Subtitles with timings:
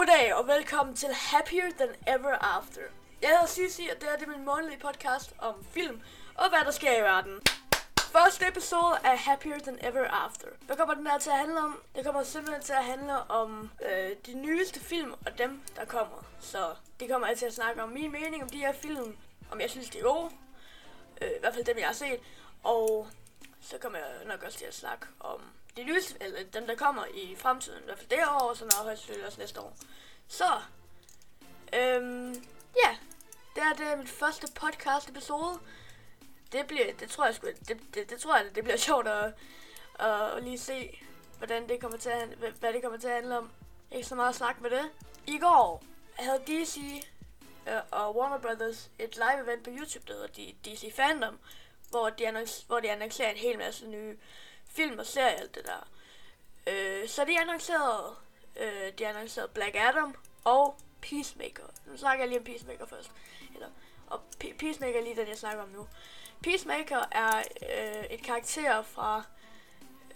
[0.00, 2.80] Goddag og velkommen til Happier Than Ever After.
[3.22, 6.00] Jeg hedder Sissi, og det her det er min månedlige podcast om film
[6.34, 7.40] og hvad der sker i verden.
[8.00, 10.46] Første episode af Happier Than Ever After.
[10.66, 11.82] Hvad kommer den her til at handle om?
[11.94, 16.24] Det kommer simpelthen til at handle om øh, de nyeste film og dem, der kommer.
[16.40, 19.16] Så det kommer jeg til at snakke om min mening om de her film,
[19.50, 20.30] om jeg synes, de er gode.
[21.22, 22.20] Øh, I hvert fald dem, jeg har set.
[22.62, 23.08] Og
[23.60, 25.40] så kommer jeg nok også til at snakke om
[25.76, 27.82] de nyeste, eller dem, der kommer i fremtiden.
[27.82, 29.76] I hvert fald det her år, og så når højst også næste år.
[30.28, 30.60] Så,
[31.72, 32.34] øhm,
[32.84, 32.96] ja,
[33.54, 35.58] det er, det er mit første podcast episode.
[36.52, 39.32] Det bliver, det tror jeg sgu, det, det, det tror jeg, det bliver sjovt at,
[39.98, 41.04] at, at lige se,
[41.38, 42.28] hvordan det kommer til at,
[42.60, 43.50] hvad det kommer til at handle om.
[43.92, 44.90] Ikke så meget snak med det.
[45.26, 45.84] I går
[46.18, 46.78] havde DC
[47.68, 51.38] øh, og Warner Brothers et live event på YouTube, der hedder DC Fandom,
[51.90, 54.16] hvor de, annoncer, hvor de annoncerer en hel masse nye
[54.70, 55.88] film og serie alt det der.
[56.66, 58.16] Øh, så de annoncerede,
[58.56, 61.62] øh, de annoncerede Black Adam og Peacemaker.
[61.86, 63.10] Nu snakker jeg lige om Peacemaker først.
[63.54, 63.68] Eller,
[64.06, 65.88] og P- Peacemaker er lige den, jeg snakker om nu.
[66.42, 69.22] Peacemaker er øh, et karakter fra...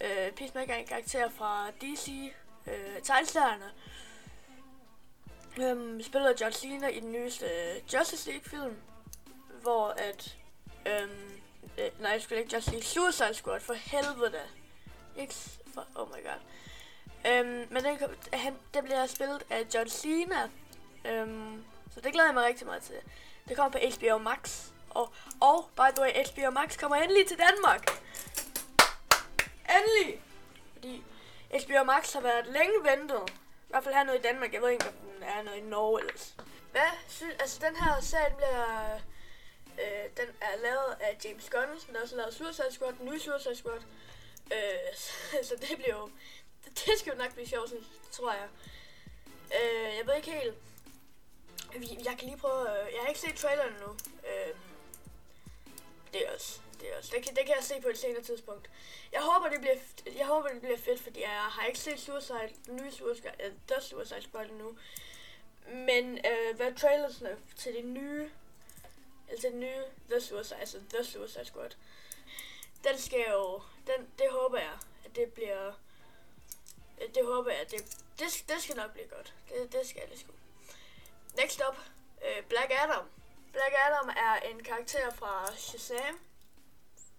[0.01, 2.33] Øh, Peacemaker er en karakter fra DC
[2.67, 3.71] øh, tegneserierne.
[5.59, 8.77] Øhm, spiller John Cena i den nyeste øh, Justice League film,
[9.61, 10.37] hvor at
[10.85, 11.34] øhm,
[11.77, 14.41] øh, nej, jeg skulle ikke Just League Suicide Squad for helvede.
[15.17, 15.33] Ikke
[15.73, 16.41] for, oh my god.
[17.31, 17.97] Øhm, men den,
[18.33, 20.49] han, den bliver spillet af John Cena.
[21.05, 22.95] Øhm, så det glæder jeg mig rigtig meget til.
[23.47, 24.67] Det kommer på HBO Max.
[24.89, 28.03] Og, og by the way, HBO Max kommer endelig til Danmark.
[29.69, 30.21] Endelig!
[30.73, 31.03] Fordi
[31.51, 33.29] HBO Max har været længe ventet.
[33.29, 34.53] I hvert fald hernede i Danmark.
[34.53, 36.35] Jeg ved ikke, om den er noget i Norge ellers.
[36.71, 36.81] Hvad
[37.39, 38.99] altså den her serie bliver...
[39.81, 43.05] Øh, den er lavet af James Gunn, som der også har lavet Suicide Squad, den
[43.05, 43.81] nye Suicide Squad.
[44.53, 45.11] Øh, så,
[45.49, 46.09] så det bliver jo...
[46.65, 47.73] Det, det skal jo nok blive sjovt,
[48.11, 48.47] tror jeg.
[49.61, 50.55] Øh, jeg ved ikke helt...
[52.05, 52.61] Jeg kan lige prøve...
[52.61, 53.91] Øh, jeg har ikke set traileren nu.
[54.29, 54.55] Øh,
[56.13, 56.59] det er også...
[56.79, 58.69] Det, er også, det, kan, det kan jeg se på et senere tidspunkt.
[59.11, 59.75] Jeg håber, det bliver,
[60.17, 63.51] jeg håber, det bliver fedt, fordi jeg har ikke set Suicide, den nye Suicide, øh,
[63.51, 64.77] uh, The Suicide Squad endnu.
[65.67, 68.29] Men øh, hvad trailersne øh, til det nye,
[69.29, 71.71] altså den nye The Suicide, altså The Suicide Squad,
[72.83, 75.73] den skal jo, den, det håber jeg, at det bliver,
[77.01, 79.33] øh, det håber jeg, at det, det, det skal nok blive godt.
[79.49, 80.31] Det, det skal det sgu.
[81.37, 81.77] Next up,
[82.25, 83.05] øh, Black Adam.
[83.51, 86.19] Black Adam er en karakter fra Shazam.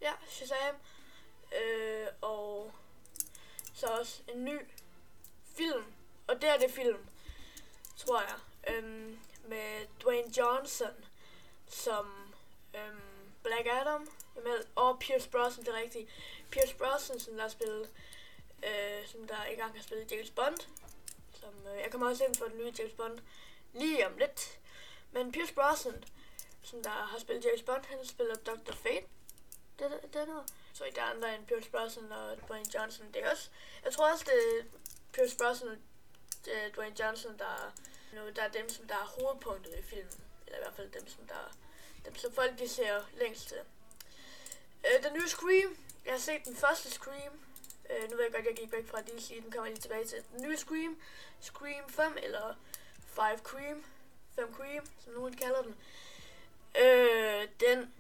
[0.00, 0.74] Ja, Shazam.
[1.62, 2.72] Øh, og
[3.74, 4.58] så også en ny
[5.56, 5.84] film.
[6.26, 7.06] Og det er det film,
[7.96, 8.36] tror jeg.
[8.74, 11.04] Øhm, med Dwayne Johnson
[11.68, 12.34] som
[12.74, 14.08] øhm, Black Adam.
[14.74, 16.10] Og Pierce Brosnan, det er rigtigt.
[16.50, 17.90] Pierce Brosnan, som der har spillet,
[18.64, 20.56] øh, som der ikke har spillet James Bond.
[21.40, 23.18] Som, øh, jeg kommer også ind for den nye James Bond
[23.72, 24.58] lige om lidt.
[25.12, 26.04] Men Pierce Brosnan,
[26.62, 28.72] som der har spillet James Bond, han spiller Dr.
[28.72, 29.06] Fate.
[29.78, 30.44] Det, det, det er.
[30.72, 33.06] Så i der er andre end Pierce Brosnan og Dwayne Johnson.
[33.14, 33.50] Det er også,
[33.84, 34.78] jeg tror også, det er
[35.12, 37.72] Pierce Brosnan og Dwayne Johnson, der,
[38.12, 40.25] nu, der er dem, som der er hovedpunktet i filmen.
[40.46, 41.56] Eller i hvert fald dem, som der
[42.04, 43.60] dem, som folk de ser længst til.
[44.86, 45.76] Øh, den nye Scream.
[46.04, 47.32] Jeg har set den første Scream.
[47.90, 49.42] Øh, nu ved jeg godt, jeg gik væk fra DC.
[49.42, 50.18] Den kommer jeg lige tilbage til.
[50.32, 51.00] Den nye Scream.
[51.40, 52.54] Scream 5 eller
[53.06, 53.84] 5 Cream.
[54.34, 55.76] 5 Cream, som nogen kalder den.
[56.78, 57.94] Øh, den,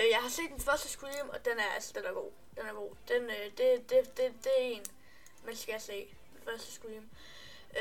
[0.00, 2.30] øh, jeg har set den første Scream, og den er, altså, den er god.
[2.56, 2.94] Den er god.
[3.08, 4.84] Den, øh, det, det, det, det er en,
[5.44, 6.14] man skal se.
[6.32, 7.10] Den første Scream.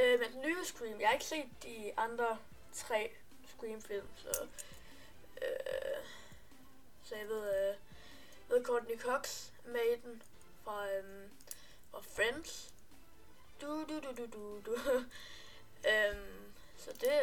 [0.01, 2.37] Øh, men den nye Scream, jeg har ikke set de andre
[2.73, 3.11] tre
[3.59, 4.47] Scream-film, så,
[5.41, 6.05] øh,
[7.03, 7.75] så jeg ved, øh,
[8.49, 10.21] ved Courtney Cox med i den
[10.63, 11.29] fra, øh,
[11.91, 12.73] fra Friends.
[13.61, 14.77] Du, du, du, du, du, du.
[15.91, 17.19] øhm, så det,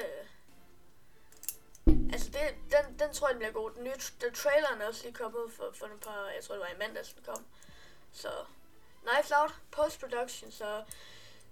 [2.13, 2.41] Altså, det,
[2.73, 3.71] den, den tror jeg, den bliver god.
[3.71, 6.63] Den nye den traileren er også lige kommet for, for et par, jeg tror det
[6.63, 7.47] var i mandags, den kom.
[8.13, 8.29] Så,
[9.05, 10.85] Knives Out, post-production, så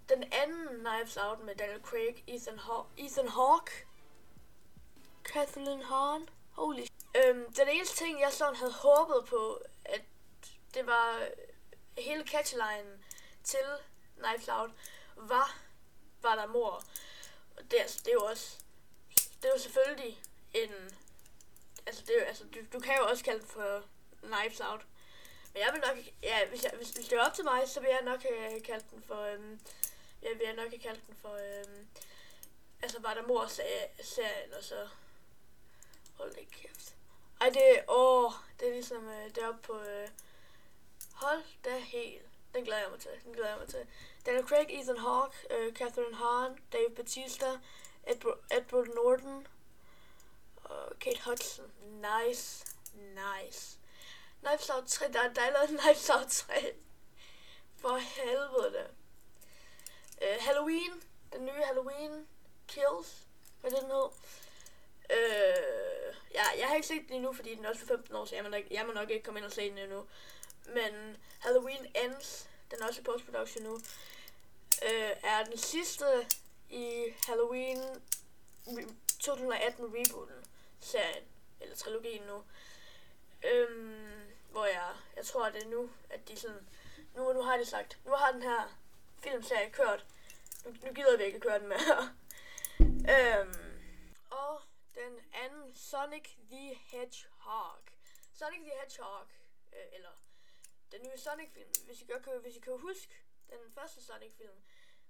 [0.09, 3.87] den anden Knives Out med Daniel Craig, Ethan, Haw Ethan Hawke,
[5.35, 6.87] Kathleen Hahn, holy
[7.17, 10.01] øhm, Den eneste ting, jeg sådan havde håbet på, at
[10.75, 13.05] det var øh, hele catchlinen
[13.45, 13.67] til
[14.17, 14.71] Knife Loud,
[15.17, 15.59] var,
[16.23, 16.85] var der mor.
[17.57, 18.59] Og det, altså, det er jo også,
[19.15, 20.23] det er jo selvfølgelig
[20.55, 20.73] en...
[21.87, 23.83] Altså, det, er, altså du, du kan jo også kalde den for
[24.23, 24.87] Knives Out.
[25.53, 25.97] Men jeg vil nok...
[26.23, 28.43] Ja, hvis, jeg, hvis, hvis det er op til mig, så vil jeg nok øh,
[28.43, 29.21] have kaldt den for...
[29.21, 29.61] Øhm,
[30.23, 31.35] jeg vil nok have kaldt den for...
[31.35, 31.89] Øhm,
[32.83, 33.47] altså, var der mor
[34.03, 34.89] serien, og så...
[36.15, 36.97] Hold da kæft.
[37.41, 37.83] Ej, det er...
[37.89, 39.09] Åh, det er ligesom...
[39.09, 39.81] Øh, deroppe oppe på...
[39.81, 40.09] Øh,
[41.13, 42.23] hold da helt.
[42.55, 43.11] Den glæder jeg mig til.
[43.25, 43.87] Den glæder jeg mig til.
[44.27, 47.59] Daniel Craig, Ethan Hawke, øh, Catherine Hahn, Dave Bautista,
[48.07, 49.47] Edward, Edward Norton
[50.65, 51.73] og Kate Hudson.
[51.83, 52.67] Nice.
[52.95, 53.79] Nice.
[54.43, 55.13] Knives Out 3.
[55.13, 56.75] Der, der er lavet Knives Out 3.
[57.77, 58.91] For helvede.
[60.23, 61.03] Øh, Halloween.
[61.33, 62.29] Den nye Halloween.
[62.69, 63.27] Kills.
[63.61, 64.11] Hvad er det, nu?
[65.11, 68.25] Øh, ja, jeg har ikke set den endnu, fordi den er også for 15 år,
[68.25, 70.07] så jeg må, nok, jeg må nok ikke komme ind og se den endnu.
[70.67, 73.75] Men Halloween Ends, den er også i post-production nu,
[74.83, 76.05] øh, er den sidste
[76.71, 77.79] i Halloween
[79.21, 80.45] 2018 rebooten
[80.81, 81.25] serien,
[81.61, 82.43] eller trilogien nu.
[83.51, 84.21] Øhm,
[84.51, 86.69] hvor jeg, jeg tror, det er nu, at de sådan,
[87.17, 88.79] nu, nu har de sagt, nu har den her
[89.19, 90.07] filmserie kørt,
[90.65, 92.11] nu, nu gider vi ikke køre den mere.
[93.15, 93.55] øhm,
[94.31, 94.61] og
[95.05, 97.83] den anden, Sonic the Hedgehog.
[98.33, 99.29] Sonic the Hedgehog,
[99.73, 100.13] øh, eller
[100.93, 103.15] den nye Sonic-film, hvis I, kan, hvis I kan huske
[103.51, 104.63] den første Sonic-film,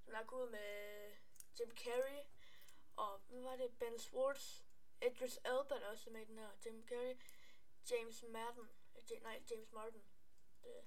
[0.04, 1.10] som er gået med
[1.60, 2.24] Jim Carrey,
[2.96, 4.60] og hvad var det, Ben Schwartz,
[5.02, 7.16] Idris Elba der også med i den her, Jim Carrey,
[7.90, 10.02] James Madden, øh, nej, James Martin.
[10.62, 10.84] Det.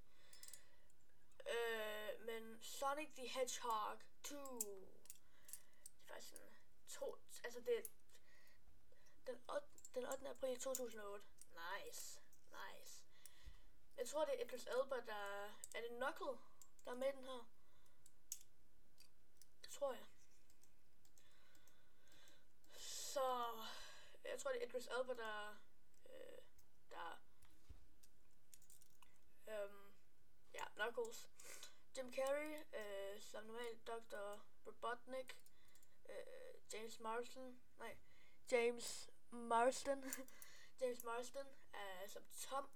[1.50, 6.40] Øh, men Sonic the Hedgehog 2, det er faktisk en
[6.88, 7.92] to, altså det,
[9.98, 10.30] den 8.
[10.30, 11.26] april 2008.
[11.50, 13.06] Nice, nice.
[13.98, 15.46] Jeg tror, det er Idris Elba, der,
[15.76, 16.38] er det Knuckle,
[16.86, 17.50] der er med den her?
[19.62, 20.06] Det tror jeg.
[22.72, 23.54] Så
[24.24, 25.56] jeg tror, det er Idris Elba, der,
[26.06, 26.42] øh,
[26.90, 27.22] der,
[29.48, 29.92] øhm,
[30.54, 31.30] ja, Knuckles.
[31.98, 34.40] Jim Carrey, øh, som normalt Dr.
[34.68, 35.38] Robotnik,
[36.10, 37.98] øh, James Marsden, nej,
[38.52, 40.04] James Marston,
[40.82, 42.70] James Marston, er som Tom.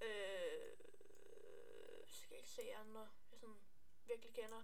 [0.00, 0.76] Øh,
[2.06, 3.60] skal jeg ikke se andre, jeg sådan
[4.06, 4.62] virkelig kender.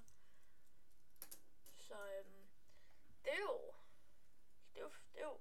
[1.76, 2.48] Så øhm,
[3.24, 3.74] det er jo
[4.74, 5.40] det er jo, det er jo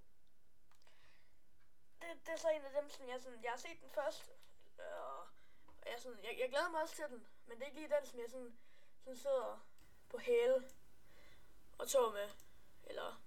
[2.01, 4.31] det, det er så en af dem, som jeg, sådan, jeg har set den først,
[4.77, 5.19] og,
[5.67, 7.95] og jeg, sådan, jeg, jeg glæder mig også til den, men det er ikke lige
[7.95, 8.57] den, som jeg sådan,
[8.99, 9.67] sådan sidder
[10.09, 10.69] på hæle
[11.77, 12.29] og tog med,
[12.83, 13.21] eller,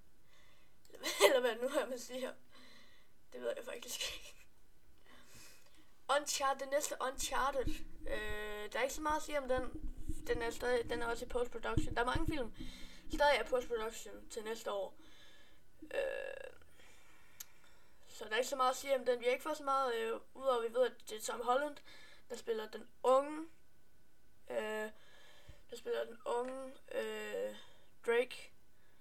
[0.93, 2.33] eller, eller hvad nu her man siger.
[3.33, 4.47] Det ved jeg faktisk ikke.
[6.19, 7.67] Uncharted, den næste Uncharted,
[8.09, 9.93] øh, der er ikke så meget at sige om den.
[10.27, 11.95] Den er, stadig, den er også i post-production.
[11.95, 12.53] Der er mange film,
[13.15, 14.97] stadig er post-production til næste år.
[15.83, 16.51] Øh,
[18.09, 19.21] så der er ikke så meget at sige om den.
[19.21, 21.77] Vi har ikke fået så meget, øh, udover vi ved, at det er Tom Holland,
[22.31, 23.49] der spiller den unge,
[24.51, 24.91] øh,
[25.71, 27.57] der spiller den unge øh,
[28.07, 28.53] Drake.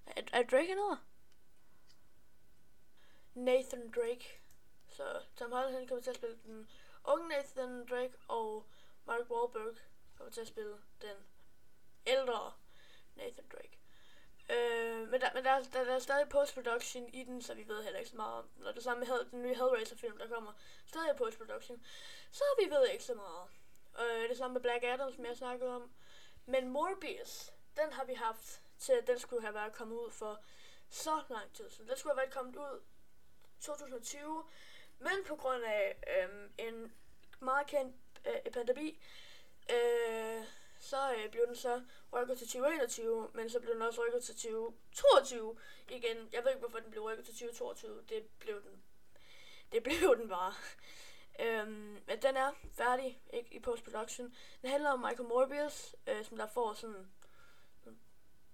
[0.06, 1.00] Er, er Drake noget?
[3.34, 4.42] Nathan Drake.
[4.88, 6.70] Så Tom Holland han kommer til at spille den
[7.06, 8.66] unge Nathan Drake, og
[9.06, 9.76] Mark Wahlberg
[10.18, 11.16] kommer til at spille den
[12.08, 12.54] ældre
[13.16, 13.80] Nathan Drake.
[14.50, 17.84] Øh, men der, men der, der, der er stadig post-production i den, så vi ved
[17.84, 20.54] heller ikke så meget om Når det samme med den nye Hellraiser-film, der kommer
[20.86, 21.86] stadig post-production,
[22.32, 23.48] så vi ved ikke så meget.
[24.00, 25.92] Øh, det samme med Black Adam, som jeg snakkede om.
[26.46, 30.40] Men Morbius, den har vi haft til, den skulle have været kommet ud for
[30.90, 31.90] så lang tid siden.
[31.90, 32.82] Den skulle have været kommet ud
[33.62, 34.44] 2020,
[35.00, 36.94] men på grund af øh, en
[37.40, 37.96] meget kendt
[38.26, 39.00] øh, pandemi,
[39.72, 40.44] øh,
[40.80, 41.82] så øh, blev den så
[42.14, 45.58] rykket til 2021, men så blev den også rykket til 2022
[45.90, 46.30] igen.
[46.32, 48.04] Jeg ved ikke, hvorfor den blev rykket til 2022.
[48.10, 48.84] Det blev den,
[49.72, 50.54] det blev den bare.
[51.46, 54.36] øhm, men den er færdig ikke, i post-production.
[54.62, 57.12] Den handler om Michael Morbius, øh, som der får sådan,
[57.84, 58.00] sådan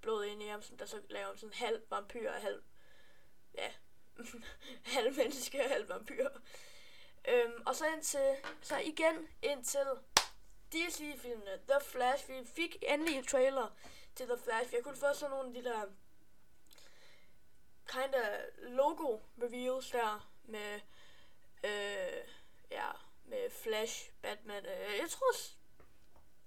[0.01, 2.63] blod ind i ham, som der så laver sådan halv vampyr og halv,
[3.53, 3.71] ja,
[4.95, 6.29] halv menneske og halv vampyr.
[7.27, 9.88] Øhm, og så indtil, så igen indtil
[10.74, 13.75] DC-filmene, The Flash, vi fik endelig en trailer
[14.15, 14.74] til The Flash.
[14.74, 15.86] Jeg kunne få sådan nogle af de der
[17.88, 20.79] kinda logo reveals der med
[21.63, 22.27] øh,
[22.72, 22.91] ja,
[23.25, 24.65] med Flash, Batman.
[24.65, 25.34] Øh, jeg tror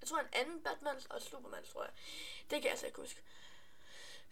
[0.01, 1.93] jeg tror en anden Batman og Superman, tror jeg.
[2.41, 3.23] Det kan jeg altså ikke huske.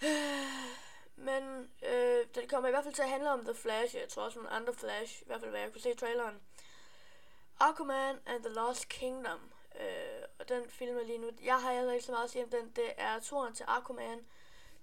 [0.02, 3.96] Øh, men øh, det kommer i hvert fald til at handle om The Flash.
[3.96, 6.40] Jeg tror også nogle andre Flash, i hvert fald hvad jeg kunne se i traileren.
[7.61, 9.52] Aquaman and the Lost Kingdom.
[9.80, 11.30] Øh, og den film er lige nu.
[11.42, 12.70] Jeg har heller ikke så meget at sige om den.
[12.76, 14.26] Det er turen til Aquaman.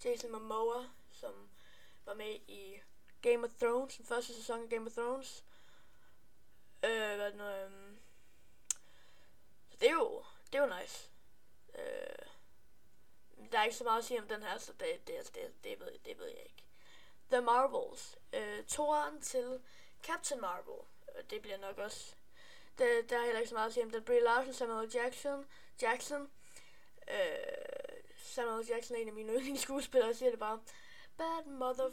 [0.06, 1.50] Jason Momoa, som
[2.06, 2.80] var med i
[3.22, 5.44] Game of Thrones, den første sæson af Game of Thrones.
[6.84, 7.72] Øh, hvad nu, øh,
[9.72, 11.10] Så det er jo, det er jo nice.
[11.76, 12.28] Øh,
[13.52, 15.64] der er ikke så meget at sige om den her, så det, det, altså, det,
[15.64, 16.64] det, ved, det ved jeg ikke.
[17.32, 18.18] The Marvels.
[18.34, 19.62] Øh, toren til
[20.04, 20.86] Captain Marvel.
[21.16, 22.16] Øh, det bliver nok også
[22.78, 24.04] det, der er heller ikke så meget at sige om den.
[24.04, 25.46] Brie Larson, Samuel Jackson,
[25.82, 26.30] Jackson
[27.08, 30.60] Øh, Samuel Jackson er en af mine yndlingsskuespillere, jeg siger det bare.
[31.18, 31.84] Bad mother...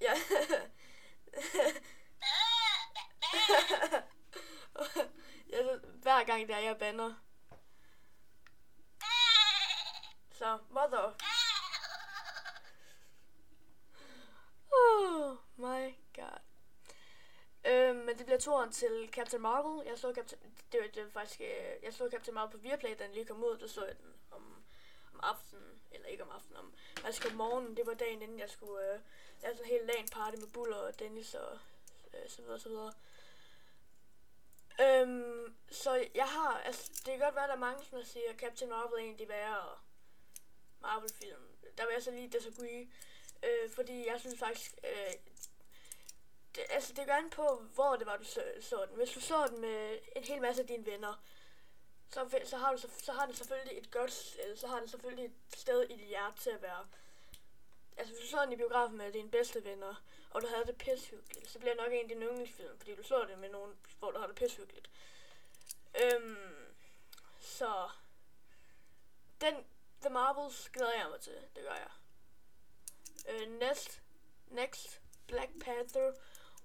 [0.00, 0.12] ja.
[5.50, 7.14] jeg, hver gang der jeg bander.
[10.38, 11.14] Så, mother.
[14.72, 16.40] Oh my god.
[17.64, 19.86] Øh, men det bliver toren til Captain Marvel.
[19.86, 20.40] Jeg så Captain,
[20.72, 23.44] det, var, det faktisk, øh, jeg så Captain Marvel på Viaplay, da den lige kom
[23.44, 23.58] ud.
[23.58, 24.64] Der så jeg den om,
[25.12, 27.76] om aftenen, eller ikke om aftenen, om, faktisk om morgenen.
[27.76, 29.00] Det var dagen inden jeg skulle øh,
[29.42, 31.58] lave sådan en hel LAN party med Buller og Dennis og
[32.14, 32.92] øh, så videre, så videre.
[34.80, 38.30] Øhm, så jeg har, altså det kan godt være, at der er mange, som siger,
[38.30, 39.87] at Captain Marvel er en af de værre
[40.80, 41.42] Marvel-film.
[41.78, 42.88] Der vil jeg så lige disagree,
[43.42, 45.12] øh, fordi jeg synes faktisk, øh,
[46.54, 48.96] det, altså det gør an på, hvor det var, du så, så den.
[48.96, 51.22] Hvis du så den med en hel masse af dine venner,
[52.10, 54.88] så, så, har du, så, så har den selvfølgelig et godt, øh, så har den
[54.88, 56.86] selvfølgelig et sted i dit hjerte til at være.
[57.96, 59.94] Altså hvis du så den i biografen med dine bedste venner,
[60.30, 63.02] og du havde det pishyggeligt, så bliver det nok en af dine yndlingsfilm, fordi du
[63.02, 64.90] så det med nogen, hvor du har det pishyggeligt.
[66.02, 66.74] Øhm,
[67.40, 67.88] så
[69.40, 69.54] den
[70.00, 71.90] The Marvels glæder jeg mig til, det gør jeg.
[73.28, 74.02] Øh, next,
[74.46, 76.12] next Black Panther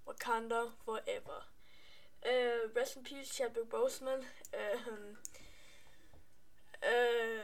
[0.07, 1.49] Wakanda Forever.
[2.25, 4.19] Uh, rest in peace, Chadwick Boseman.
[4.53, 4.93] Uh,
[6.81, 7.43] uh,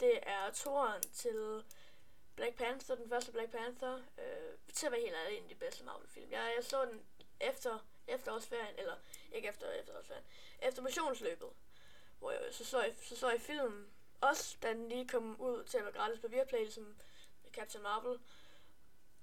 [0.00, 1.64] det er toren til
[2.36, 3.94] Black Panther, den første Black Panther.
[3.94, 6.30] Uh, til at være helt ærlig, en af de bedste Marvel-film.
[6.30, 7.02] Jeg, jeg så den
[7.40, 8.96] efter efterårsferien, eller
[9.32, 10.24] ikke efter efterårsferien,
[10.62, 11.50] efter missionsløbet,
[12.18, 13.86] hvor jeg så så, jeg, så, så jeg filmen,
[14.20, 16.96] også da den lige kom ud til at være gratis på Viaplay, som
[17.52, 18.20] Captain Marvel.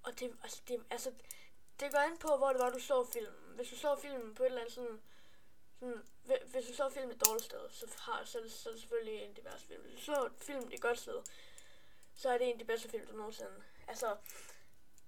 [0.04, 1.12] Og det, altså, det, altså,
[1.80, 3.56] det går an på, hvor det var, du så filmen.
[3.56, 5.02] Hvis du så filmen på et eller andet sådan...
[5.80, 6.04] sådan
[6.52, 9.24] hvis du så filmen et dårligt sted, så, har, så, det, så er det selvfølgelig
[9.24, 9.82] en af de værste film.
[9.82, 11.24] Hvis du så filmen et godt sted,
[12.16, 13.64] så er det en af de bedste film, du nogensinde...
[13.88, 14.18] Altså,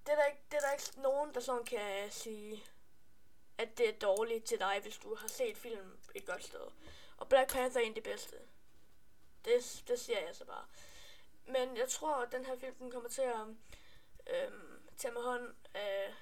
[0.05, 2.63] det er der ikke, det er der ikke nogen, der sådan kan sige,
[3.57, 6.71] at det er dårligt til dig, hvis du har set filmen et godt sted.
[7.17, 8.35] Og Black Panther er en af de bedste.
[9.45, 10.65] Det, det siger jeg så bare.
[11.45, 13.47] Men jeg tror, at den her film den kommer til at
[14.27, 16.13] øhm, tage med hånd af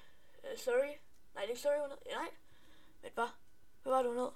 [0.44, 0.92] Uh, sorry.
[1.34, 1.98] Nej, det er ikke sorry, hun hed.
[2.06, 2.30] Nej.
[3.02, 3.28] Men hvad?
[3.82, 4.30] Hvad var det, hun hed?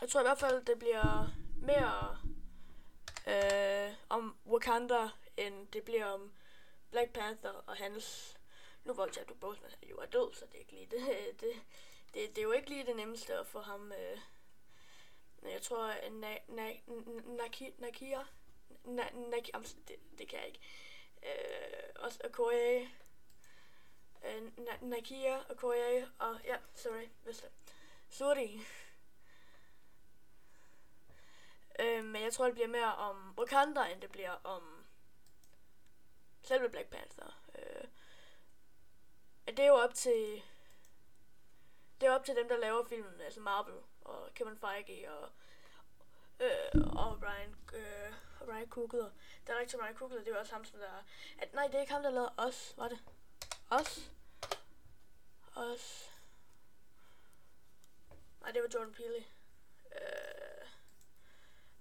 [0.00, 1.28] Jeg tror i hvert fald, det bliver
[1.62, 2.18] mere
[3.26, 6.32] øh, om Wakanda, end det bliver om
[6.90, 8.36] Black Panther og hans...
[8.84, 11.00] Nu hvor Chadwick Boseman jo er død, så det er ikke lige det,
[11.40, 11.52] det,
[12.14, 13.92] det, det er jo ikke lige det nemmeste at få ham...
[13.92, 14.18] Øh,
[15.42, 16.72] jeg tror, at na, na,
[17.24, 17.70] Nakia...
[17.78, 18.26] Nakia...
[18.84, 19.58] Na, Nakia...
[19.88, 20.60] Det, det kan jeg ikke.
[21.22, 22.86] Øh, også Korea...
[24.24, 27.50] øh, Nakia og Korea og ja, sorry, hvis det.
[28.08, 28.48] Sorry.
[31.80, 34.86] øh, men jeg tror, det bliver mere om Wakanda, end det bliver om
[36.42, 37.42] selve Black Panther.
[37.58, 37.88] Øh,
[39.46, 40.42] det er jo op til
[42.00, 45.28] det er op til dem, der laver filmen, altså Marvel og Kevin Feige og
[46.40, 48.12] øh, og Ryan øh,
[48.48, 49.10] Ryan Coogler.
[49.46, 51.04] Der er rigtig Ryan Coogler, det var også ham, som der...
[51.38, 52.98] At, nej, det er ikke ham, der lavede os, var det?
[53.70, 54.10] Os?
[55.54, 56.10] Os.
[58.40, 59.24] Nej, det var Jordan Peele.
[59.94, 60.68] Øh,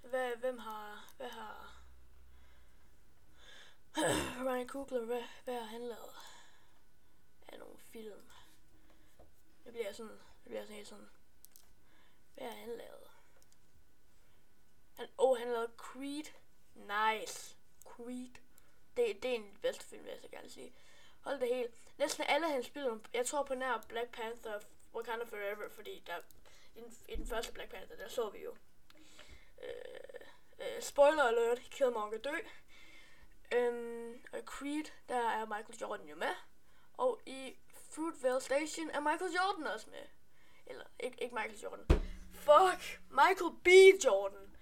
[0.09, 1.13] hvad, hvem har...
[1.17, 1.81] Hvad har...
[4.47, 6.15] Ryan Coogler, hvad, hvad har han lavet?
[7.47, 8.29] Af nogle film.
[9.63, 10.11] Det bliver sådan...
[10.11, 11.09] Det bliver sådan helt sådan...
[12.49, 13.09] Hvad har han lavet?
[14.95, 16.25] Han, oh, han lavede Creed.
[16.75, 17.55] Nice.
[17.85, 18.33] Creed.
[18.97, 20.73] Det, det er en af de bedste film, vil jeg så gerne sige.
[21.21, 21.73] Hold det helt.
[21.97, 24.59] Næsten alle hans spiller, jeg tror på nær Black Panther,
[24.93, 26.17] Wakanda Forever, fordi der,
[26.75, 28.55] i, den, i den første Black Panther, der så vi jo.
[29.61, 30.19] Øh,
[30.59, 32.37] øh, spoiler alert, Killmonger dø.
[33.51, 36.35] Øhm, og Creed, der er Michael Jordan jo med.
[36.93, 40.05] Og i Fruitvale Station er Michael Jordan også med.
[40.65, 42.08] Eller, ikke, ikke Michael Jordan.
[42.39, 42.81] Fuck!
[43.09, 43.69] Michael B.
[44.05, 44.55] Jordan.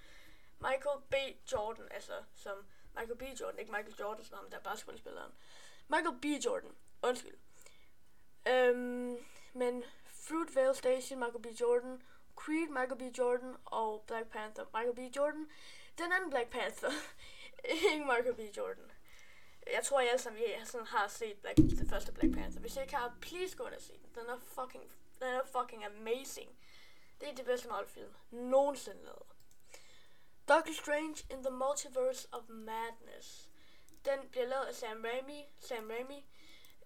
[0.60, 1.16] Michael B.
[1.52, 2.66] Jordan, altså som
[2.96, 3.24] Michael B.
[3.42, 5.32] Jordan, ikke Michael Jordan, som ham der basketballspilleren.
[5.88, 6.26] Michael B.
[6.46, 6.76] Jordan.
[7.02, 7.38] Undskyld.
[8.48, 9.18] Øhm,
[9.54, 11.62] men Fruitvale Station, Michael B.
[11.62, 12.02] Jordan,
[12.36, 13.18] Creed, Michael B.
[13.18, 15.16] Jordan og Black Panther, Michael B.
[15.16, 15.50] Jordan.
[15.98, 16.90] Den anden Black Panther,
[17.92, 18.58] ikke Michael B.
[18.58, 18.92] Jordan.
[19.74, 22.62] Jeg tror, jeg alle sammen sådan har set Black, den første Black Panther.
[22.62, 24.10] Hvis jeg ikke har, please gå ind og se den.
[24.16, 24.84] Den er fucking,
[25.20, 26.57] den er fucking amazing.
[27.20, 29.28] Det er det bedste Marvel-film nogensinde lavet.
[30.48, 33.50] Doctor Strange in the Multiverse of Madness.
[34.06, 35.46] Den bliver lavet af Sam Raimi.
[35.60, 36.26] Sam Raimi,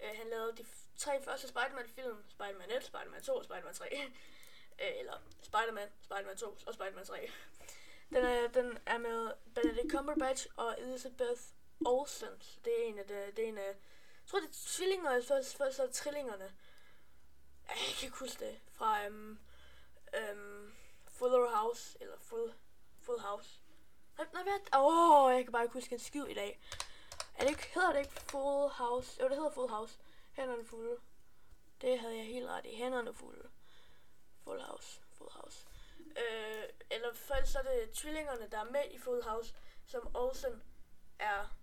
[0.04, 0.66] øh, han lavede de
[0.98, 2.24] tre første Spider-Man film.
[2.30, 3.86] Spider-Man 1, Spider-Man 2 og Spider-Man 3.
[4.82, 7.30] Øh, eller Spider-Man, Spider-Man 2 og Spider-Man 3.
[8.10, 11.42] Den er, den er med Benedict Cumberbatch og Elizabeth
[11.86, 12.42] Olsen.
[12.66, 13.76] Det er en af de, det er en af, jeg
[14.28, 16.54] tror det er tvillinger, eller så, så, så er trillingerne.
[17.68, 18.60] Jeg kan ikke huske det.
[18.74, 19.40] Fra øhm,
[20.14, 20.74] Øhm,
[21.08, 22.54] Fuller House, eller Full,
[23.02, 23.60] Full House.
[24.18, 24.80] Nej, nej, hvad?
[24.80, 26.62] Åh, oh, jeg kan bare ikke huske en skid i dag.
[27.36, 29.22] Er det ikke, hedder det ikke Full House?
[29.22, 30.00] Jo, det hedder Full House.
[30.34, 30.98] Hænderne fulde.
[31.82, 32.76] Det havde jeg helt ret i.
[32.76, 33.50] Hænderne fulde.
[34.44, 35.02] Full House.
[35.18, 35.66] Full House.
[36.00, 39.54] Øh, eller for ellers så er det tvillingerne, der er med i Full House,
[39.86, 40.64] som Olsen
[41.20, 41.58] er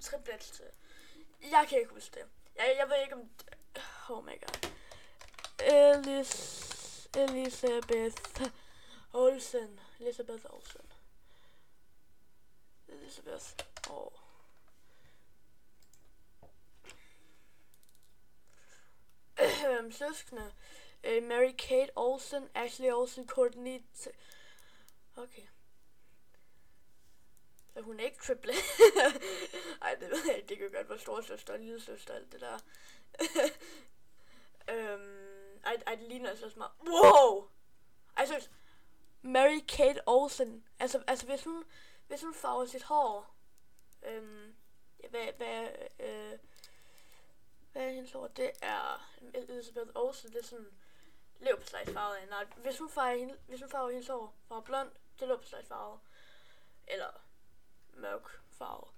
[0.00, 0.64] triplet til.
[1.40, 2.28] Jeg kan ikke huske det.
[2.56, 3.30] Jeg, jeg ved ikke om...
[4.08, 4.70] Oh my god.
[5.58, 6.75] Alice
[7.16, 8.52] Elisabeth
[9.12, 9.80] Olsen.
[10.00, 10.92] Elisabeth Olsen.
[12.88, 13.54] Elisabeth.
[13.90, 13.96] Åh.
[13.96, 14.12] Oh.
[19.90, 20.52] Søskende.
[21.04, 23.82] Øh, Mary Kate Olsen, Ashley Olsen, Courtney...
[25.16, 25.42] Okay.
[27.74, 28.52] Så hun er ikke triple.
[29.82, 30.48] Ej, det ved jeg ikke.
[30.48, 32.58] Det kan godt være storsøster og lille søster alt det der.
[34.74, 35.15] øhm,
[35.66, 36.72] ej, ej, det ligner altså meget.
[36.80, 37.48] Wow!
[38.16, 38.26] Ej,
[39.22, 40.64] Mary Kate Olsen.
[40.78, 41.64] Altså, altså hvis hun,
[42.06, 43.34] hvis hun farver sit hår.
[44.02, 44.56] Øhm,
[45.02, 45.68] ja, hvad, hvad,
[46.00, 46.38] øh,
[47.72, 48.26] hvad er hendes hår?
[48.26, 50.32] Det er Elizabeth Olsen.
[50.32, 50.70] Det er sådan
[51.38, 52.28] leverpostejsfarvet.
[52.28, 56.00] Nej, hvis hun farver, hende, hvis hun farver hendes hår fra blond til leverpostejsfarvet.
[56.86, 57.10] Eller
[57.88, 58.88] mørk farve.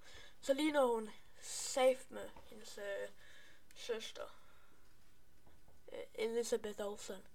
[0.41, 1.11] Så lige når hun
[1.41, 3.09] safe med hendes øh,
[3.75, 4.38] søster.
[5.93, 7.27] Øh, Elizabeth Olsen.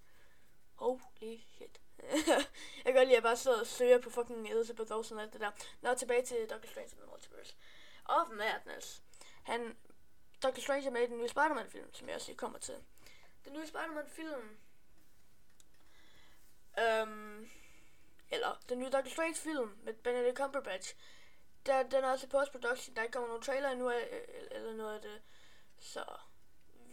[0.76, 1.82] Holy shit.
[2.78, 5.24] jeg kan godt lide, at jeg bare sidder og søger på fucking Elizabeth Olsen og
[5.24, 5.52] alt det der.
[5.82, 7.56] Nå, tilbage til Doctor Strange and the Multiverse.
[8.06, 9.04] Of Madness.
[9.44, 9.78] Han,
[10.44, 12.76] Doctor Strange er med i den nye Spider-Man-film, som jeg også lige kommer til.
[13.46, 14.58] Den nye Spider-Man-film...
[16.80, 17.50] Øhm,
[18.32, 20.96] eller den nye Doctor Strange-film med Benedict Cumberbatch
[21.66, 22.96] der, den er også i post-production.
[22.96, 24.06] Der ikke kommer nogen trailer endnu, øh,
[24.52, 25.22] eller noget af det.
[25.80, 26.04] Så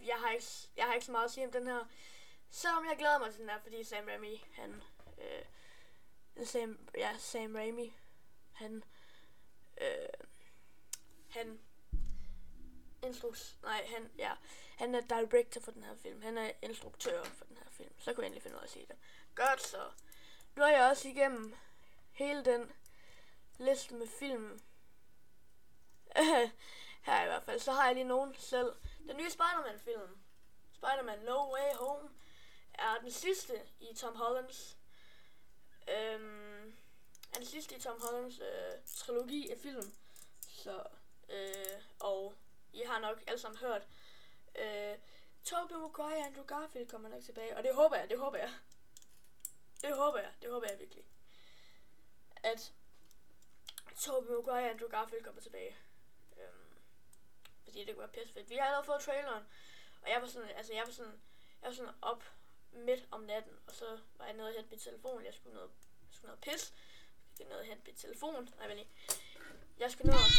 [0.05, 0.45] jeg har, ikke,
[0.77, 1.85] jeg har ikke så meget at sige om den her.
[2.49, 4.83] Selvom jeg glæder mig til den her, fordi Sam Raimi, han...
[5.17, 7.93] Øh, Sam, ja, Sam Raimi,
[8.51, 8.83] han...
[9.81, 10.27] Øh,
[11.29, 11.59] han
[13.03, 14.31] instruks, nej, han, ja,
[14.77, 16.21] han er director for den her film.
[16.21, 17.93] Han er instruktør for den her film.
[17.97, 18.95] Så kunne jeg endelig finde ud af at sige det.
[19.35, 19.91] Godt så.
[20.55, 21.55] Nu er jeg også igennem
[22.11, 22.71] hele den
[23.57, 24.59] liste med film.
[27.01, 27.59] Her i hvert fald.
[27.59, 28.73] Så har jeg lige nogen selv.
[29.07, 30.17] Den nye Spider-Man-film.
[30.73, 32.09] Spider-Man No Way Home
[32.73, 34.77] er den sidste i Tom Hollands
[35.87, 36.73] øhm,
[37.33, 39.93] er den sidste i Tom Hollands øh, trilogi af film.
[40.49, 40.83] Så,
[41.29, 42.33] øh, og
[42.73, 43.87] I har nok alle sammen hørt,
[44.59, 44.97] øh,
[45.43, 48.53] Tobey Maguire og Andrew Garfield kommer nok tilbage, og det håber jeg, det håber jeg.
[49.81, 51.03] Det håber jeg, det håber jeg virkelig.
[52.43, 52.73] At
[54.01, 55.77] Tobey Maguire og Andrew Garfield kommer tilbage.
[57.71, 58.49] Fordi det kunne være pisse fedt.
[58.49, 59.43] Vi har allerede fået traileren,
[60.01, 61.21] og jeg var sådan, altså jeg var sådan,
[61.61, 62.23] jeg var sådan op
[62.71, 65.25] midt om natten, og så var jeg nede og hente min telefon.
[65.25, 65.71] Jeg skulle noget,
[66.07, 66.73] jeg skulle noget pis.
[67.39, 68.49] Jeg nede og hente min telefon.
[68.57, 68.87] Nej, men
[69.79, 70.29] Jeg skulle ned og,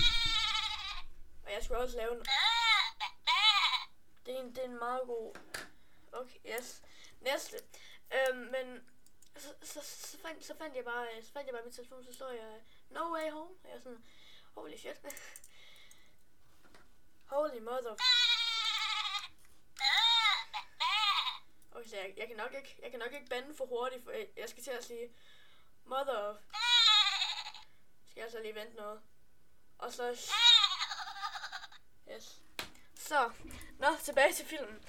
[1.44, 2.24] og jeg skulle også lave en,
[4.26, 5.34] det er en, det er en meget god,
[6.12, 6.82] okay, yes.
[7.20, 7.56] Næste.
[8.14, 8.88] Øhm, men
[9.36, 12.12] så, så, så, fandt, så fandt jeg bare, så fandt jeg bare min telefon, så
[12.12, 14.04] så jeg No Way Home, og jeg er sådan,
[14.54, 15.00] holy shit
[17.32, 17.96] holy mother.
[21.74, 24.10] Okay, så jeg, jeg, kan nok ikke, jeg kan nok ikke bande for hurtigt, for
[24.10, 25.12] jeg, jeg skal til at sige
[25.84, 26.36] mother of.
[28.10, 29.00] Skal jeg så lige vente noget.
[29.78, 30.32] Og så...
[32.10, 32.40] Yes.
[32.94, 33.30] Så,
[33.78, 34.84] nå, tilbage til filmen.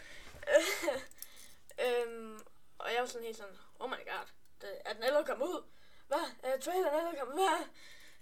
[1.85, 2.45] øhm,
[2.77, 4.27] og jeg var sådan helt sådan, oh my god,
[4.61, 5.63] det, er den allerede kommet ud?
[6.07, 6.31] Hvad?
[6.43, 7.35] Er traileren allerede kommet?
[7.35, 7.67] Hvad?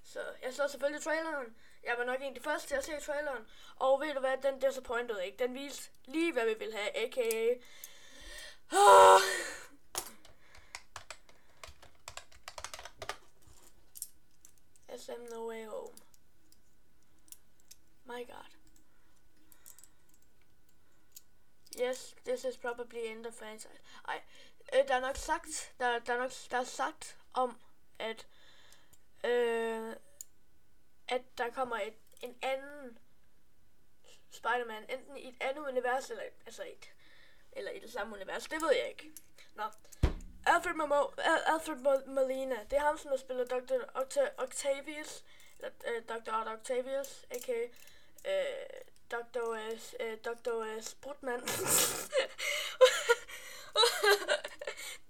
[0.04, 1.56] Så jeg så selvfølgelig traileren.
[1.84, 3.48] Jeg var nok en af de første til at se traileren.
[3.76, 5.38] Og ved du hvad, den disappointed ikke.
[5.38, 7.56] Den viste lige, hvad vi ville have, a.k.a.
[8.72, 9.22] Oh.
[14.98, 15.94] SM No Way Home.
[18.06, 18.62] My god.
[21.80, 23.80] Yes, this is probably in the franchise.
[24.08, 24.22] Ej,
[24.74, 27.60] øh, der er nok sagt, der, der er nok der er sagt om,
[28.00, 28.28] at
[29.24, 29.96] øh,
[31.12, 32.98] at der kommer et, en anden
[34.32, 36.92] Spider-Man, enten i et andet univers, eller, altså et,
[37.52, 39.12] eller i det samme univers, det ved jeg ikke.
[39.56, 39.64] Nå.
[40.46, 41.04] Alfred, Momo,
[41.46, 43.74] Alfred Molina, det er ham, som har spillet Dr.
[43.94, 45.24] Octa Octavius,
[45.60, 46.38] eller øh, uh, Dr.
[46.40, 47.54] Otto Octavius, a.k.a.
[47.54, 47.70] Øh,
[48.26, 48.56] øh,
[49.12, 49.40] uh, Dr.
[50.00, 50.52] Uh, Dr.
[50.52, 51.42] Uh, Sprutman.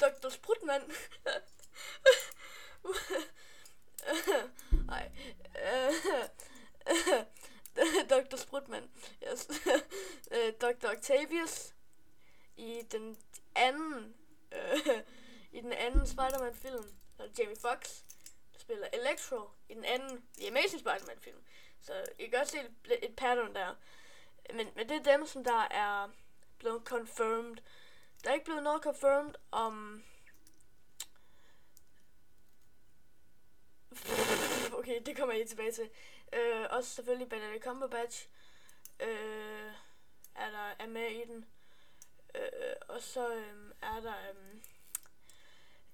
[0.01, 0.29] Dr.
[0.29, 0.91] Sprutman.
[4.91, 5.11] Nej.
[5.63, 5.93] Øh,
[8.09, 8.35] Dr.
[8.35, 8.89] Sprutman.
[9.31, 9.49] Yes.
[10.31, 10.87] Øh, Dr.
[10.87, 11.73] Octavius
[12.57, 13.17] i den
[13.55, 14.15] anden
[14.51, 15.03] øh,
[15.51, 16.83] i den anden Spider-Man film,
[17.17, 18.01] så Jamie Foxx,
[18.57, 21.43] spiller Electro i den anden The Amazing Spider-Man film.
[21.81, 23.75] Så I kan også se et, et pattern der.
[24.53, 26.09] Men, men det er dem, som der er
[26.59, 27.55] blevet confirmed.
[28.23, 30.03] Der er ikke blevet noget confirmed om...
[34.79, 35.89] Okay, det kommer jeg tilbage til.
[36.33, 38.27] Øh, også selvfølgelig Benedict Cumberbatch
[38.99, 39.71] øh,
[40.35, 41.45] er der er med i den.
[42.35, 44.55] Øh, og så øh, er der øh,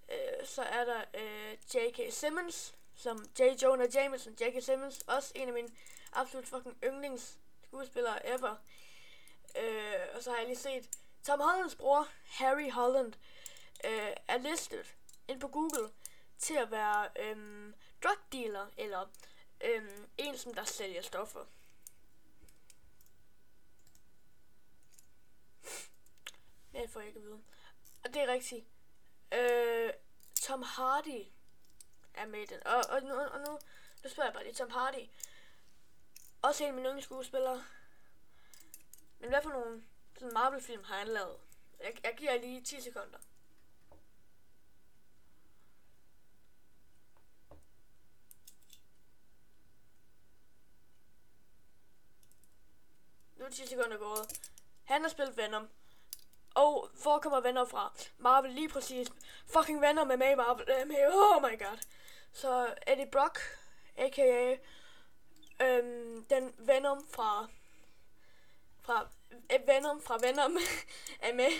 [0.10, 2.14] øh så er der øh, J.K.
[2.14, 3.42] Simmons som J.
[3.64, 4.34] Jonah Jameson.
[4.34, 4.64] J.K.
[4.64, 5.70] Simmons også en af mine
[6.14, 8.56] absolut fucking yndlings skuespillere ever.
[9.60, 10.90] Øh, og så har jeg lige set
[11.24, 13.14] Tom Hollands bror, Harry Holland,
[13.86, 14.96] øh, er listet
[15.28, 15.90] ind på Google
[16.38, 19.06] til at være øh, drug dealer, eller
[19.64, 21.46] øhm, en, som der sælger stoffer.
[26.74, 27.42] Det får jeg ikke at vide.
[28.04, 28.66] Og det er rigtigt.
[29.34, 29.94] Øh,
[30.42, 31.26] Tom Hardy
[32.14, 32.68] er med i den.
[32.68, 33.60] Og, og, nu, og nu,
[34.04, 35.10] nu spørger jeg bare lige, Tom Hardy.
[36.42, 37.64] Også en af mine skuespillere.
[39.20, 39.84] Men hvad for nogle
[40.18, 41.38] sådan Marvel-film har han lavet?
[41.80, 43.20] Jeg, jeg giver lige 10 sekunder.
[53.58, 54.40] 10 sekunder gået.
[54.84, 55.70] Han har spillet Venom.
[56.56, 57.94] Og hvor kommer Venom fra?
[58.18, 59.08] Marvel lige præcis.
[59.48, 60.70] Fucking venner med i Marvel.
[60.70, 61.78] Øh, med, oh my god.
[62.34, 63.40] Så Eddie Brock,
[63.98, 64.58] a.k.a.
[65.62, 67.48] Øhm, den Venom fra
[68.82, 70.58] fra øh, Venom fra Venom
[71.28, 71.52] er med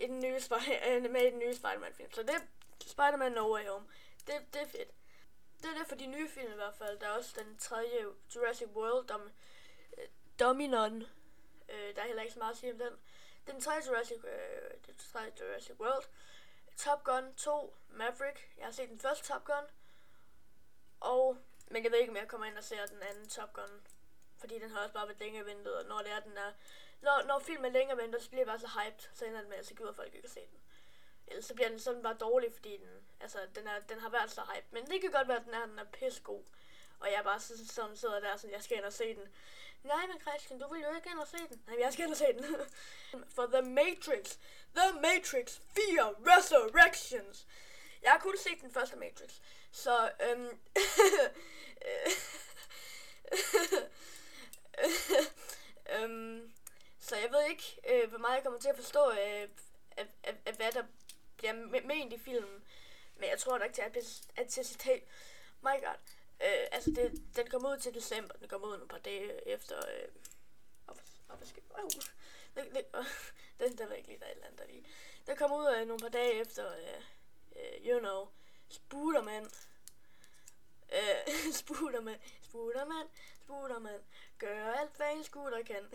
[0.00, 2.12] i den nye, øh, er med i den nye Spider-Man film.
[2.12, 2.40] Så det er
[2.86, 3.86] Spider-Man No Way Home.
[4.26, 4.90] Det, det er fedt.
[5.62, 6.98] Det er det for de nye film i hvert fald.
[6.98, 9.30] Der er også den tredje Jurassic World, dom,
[9.98, 10.04] øh,
[10.40, 11.04] Dominon.
[11.74, 12.92] Øh, der er heller ikke så meget at sige om den.
[13.46, 16.04] Den tredje Jurassic, øh, den tredje Jurassic World.
[16.76, 18.50] Top Gun 2, Maverick.
[18.58, 19.64] Jeg har set den første Top Gun.
[21.00, 23.82] Og, men jeg ved ikke, om jeg kommer ind og ser den anden Top Gun.
[24.38, 26.52] Fordi den har også bare været længe ventet, og når det er, den er...
[27.00, 29.48] Når, når filmen er længe ventet, så bliver jeg bare så hyped, så ender den
[29.48, 30.58] med, at så gider folk ikke at se den.
[31.26, 34.30] Ellers så bliver den sådan bare dårlig, fordi den, altså, den, er, den har været
[34.30, 34.66] så hype.
[34.70, 36.42] Men det kan godt være, at den er, den er pissegod.
[37.00, 39.28] Og jeg bare sådan, sådan sidder der, sådan, jeg skal ind og se den.
[39.84, 41.62] Nej, men Christian, du vil jo ikke ind og se den.
[41.66, 42.44] Nej, jeg skal ind og se den.
[43.34, 44.36] For The Matrix.
[44.76, 47.46] The Matrix 4 Resurrections.
[48.02, 49.30] Jeg har kun set den første Matrix.
[49.72, 50.58] Så, øhm...
[56.02, 56.52] øhm,
[57.00, 59.48] så jeg ved ikke, øh, hvor meget jeg kommer til at forstå øh,
[59.96, 60.84] af, af, af, hvad der
[61.36, 61.52] bliver
[61.86, 62.64] ment i filmen.
[63.16, 63.96] Men jeg tror nok til at,
[64.36, 65.00] at til at citere,
[65.60, 65.96] my god,
[66.40, 69.76] øh, altså det, den kommer ud til december, den kommer ud nogle par dage efter,
[69.76, 70.08] øh,
[70.86, 71.90] op, op, hvad skal, oh,
[72.54, 72.74] den,
[73.58, 74.84] den der var ikke lige der et eller andet der lige.
[75.26, 77.02] Den kommer ud øh, nogle par dage efter, øh,
[77.56, 78.28] øh, you know,
[78.68, 79.50] Spooderman.
[80.92, 83.06] Øh, Spooderman, Spooderman,
[83.42, 84.00] Spooderman.
[84.38, 85.86] Gør alt, hvad en scooter kan.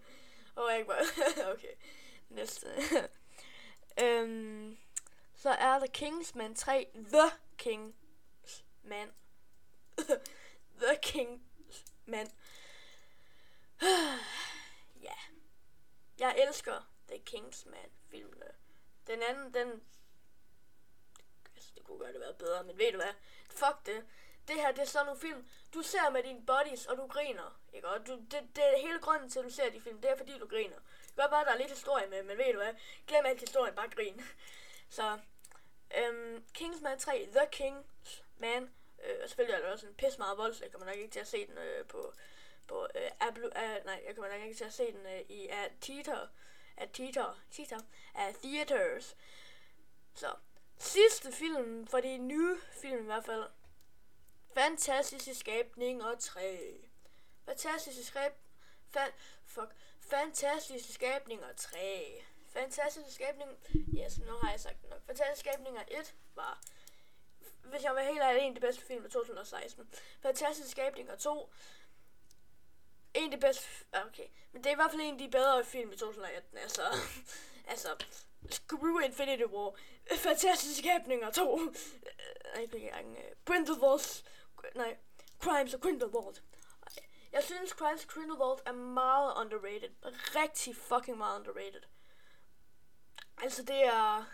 [0.56, 1.74] Og jeg bare, okay.
[2.28, 2.68] Næste.
[4.02, 4.78] øhm,
[5.34, 9.12] så er der Kingsman 3, The Kingsman.
[10.82, 12.30] The Kingsman.
[15.08, 15.14] ja.
[16.18, 18.50] Jeg elsker The Kingsman filmene.
[19.06, 19.82] Den anden, den...
[21.54, 23.14] Altså, det kunne godt have været bedre, men ved du hvad?
[23.50, 24.06] Fuck det
[24.50, 27.60] det her, det er sådan nogle film, du ser med dine buddies, og du griner.
[27.72, 27.88] Ikke?
[27.88, 30.16] Og du, det, det er hele grunden til, at du ser de film, det er
[30.16, 30.76] fordi, du griner.
[30.76, 32.74] Det kan bare, der er lidt historie med, men ved du hvad?
[33.06, 34.22] Glem alt historien, bare grin.
[34.96, 35.18] Så,
[35.98, 38.74] øhm, Kingsman 3, The King's Man.
[39.04, 40.62] Øh, og selvfølgelig er der også en pis meget voldelig.
[40.62, 42.12] Jeg kommer nok ikke til at se den øh, på,
[42.66, 45.48] på øh, Apple, Øh, nej, jeg kommer nok ikke til at se den øh, i
[45.48, 46.26] at theater,
[46.76, 47.80] at theater, theater,
[48.14, 49.16] at theaters.
[50.14, 50.34] Så,
[50.78, 53.44] sidste film, for de nye film i hvert fald,
[54.54, 56.90] Fantastiske skabninger 3.
[57.44, 58.32] Fantastiske skab...
[58.90, 59.10] Fan,
[59.44, 59.74] fuck.
[60.00, 62.24] Fantastiske skabninger 3.
[62.48, 63.54] Fantastiske skabninger...
[63.74, 65.06] Yes, nu har jeg sagt det nok.
[65.06, 66.60] Fantastiske skabninger 1 var...
[67.62, 69.88] Hvis jeg var helt ærlig, en af de bedste film af 2016.
[70.22, 71.52] Fantastiske skabninger 2
[73.14, 73.68] en af de bedste...
[73.92, 76.58] Okay, men det er i hvert fald en af de bedre film i 2018.
[76.58, 76.82] Altså,
[77.72, 77.88] altså
[78.50, 79.74] Screw Infinity War.
[80.16, 81.56] Fantastiske skabninger øh, 2.
[81.56, 83.18] Nej, Ikke engang.
[83.18, 84.24] Øh, Grindelwald.
[84.74, 84.96] nej,
[85.38, 86.34] Crimes of Grindelwald.
[87.32, 89.90] Jeg synes, Crimes of Grindelwald er meget underrated.
[90.36, 91.82] Rigtig fucking meget underrated.
[93.42, 94.24] Altså, det er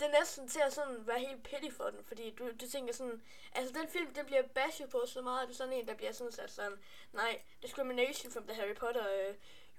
[0.00, 2.94] det er næsten til at sådan være helt pity for den, fordi du, du tænker
[2.94, 5.88] sådan, altså den film, den bliver bashed på så meget, at det er sådan en,
[5.88, 6.78] der bliver sådan sat sådan,
[7.12, 9.34] nej, discrimination from the Harry Potter uh,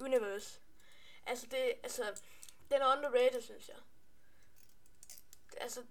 [0.06, 0.60] universe.
[1.25, 2.21] Altså det, altså,
[2.71, 3.78] den er underrated, synes jeg.
[5.58, 5.84] Altså,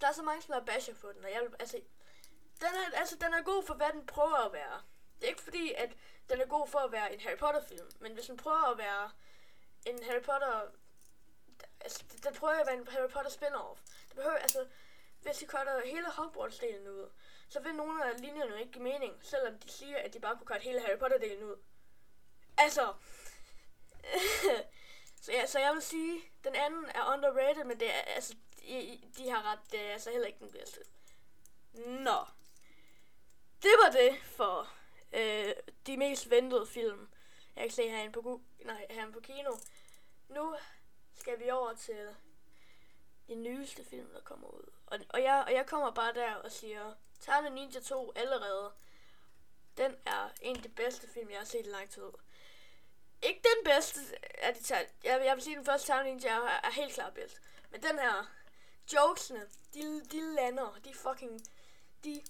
[0.00, 1.76] der er så mange, som har basher på den, og jeg vil, altså,
[2.60, 4.82] den er, altså, den er god for, hvad den prøver at være.
[5.16, 5.92] Det er ikke fordi, at
[6.28, 9.10] den er god for at være en Harry Potter-film, men hvis den prøver at være
[9.86, 10.60] en Harry Potter...
[11.84, 13.80] Altså, den prøver at være en Harry Potter spin-off.
[14.08, 14.66] Det behøver, altså,
[15.22, 17.10] hvis de cutter hele Hogwarts-delen ud,
[17.48, 20.46] så vil nogle af linjerne ikke give mening, selvom de siger, at de bare kunne
[20.46, 21.56] cutte hele Harry Potter-delen ud.
[22.58, 22.94] Altså...
[25.22, 29.00] så, ja, så jeg vil sige, den anden er underrated, men det er, altså, de,
[29.16, 30.80] de har ret, det er altså heller ikke den bedste.
[31.74, 32.24] Nå.
[33.62, 34.68] Det var det for
[35.12, 35.52] øh,
[35.86, 37.08] de mest ventede film.
[37.56, 39.56] Jeg kan se herinde på, nej, herinde på kino.
[40.28, 40.56] Nu
[41.14, 42.16] skal vi over til
[43.26, 44.72] den nyeste film, der kommer ud.
[44.86, 48.72] Og, og, jeg, og jeg kommer bare der og siger, Terne Ninja 2 allerede.
[49.76, 52.10] Den er en af de bedste film, jeg har set i lang tid.
[53.22, 54.00] Ikke den bedste
[54.38, 54.86] af de tal.
[55.04, 57.40] Jeg, jeg vil sige, den første Terne Ninja er, er helt klart bedst.
[57.70, 58.30] Men den her,
[58.92, 61.40] jokesene, de, de lander, de fucking,
[62.04, 62.22] de,